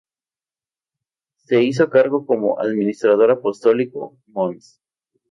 [1.45, 4.81] Se hizo cargo como Administrador Apostólico, mons.